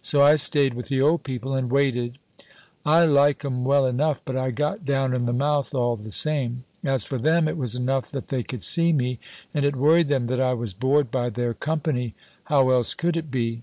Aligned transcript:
So 0.00 0.22
I 0.22 0.36
stayed 0.36 0.72
with 0.72 0.88
the 0.88 1.02
old 1.02 1.24
people, 1.24 1.52
and 1.52 1.70
waited. 1.70 2.16
I 2.86 3.04
like 3.04 3.44
'em 3.44 3.66
well 3.66 3.84
enough, 3.84 4.22
but 4.24 4.34
I 4.34 4.50
got 4.50 4.86
down 4.86 5.12
in 5.12 5.26
the 5.26 5.34
mouth 5.34 5.74
all 5.74 5.94
the 5.94 6.10
same. 6.10 6.64
As 6.82 7.04
for 7.04 7.18
them, 7.18 7.46
it 7.46 7.58
was 7.58 7.74
enough 7.74 8.10
that 8.12 8.28
they 8.28 8.42
could 8.42 8.62
see 8.62 8.94
me, 8.94 9.18
and 9.52 9.66
it 9.66 9.76
worried 9.76 10.08
them 10.08 10.24
that 10.28 10.40
I 10.40 10.54
was 10.54 10.72
bored 10.72 11.10
by 11.10 11.28
their 11.28 11.52
company 11.52 12.14
how 12.44 12.70
else 12.70 12.94
could 12.94 13.14
it 13.18 13.30
be? 13.30 13.62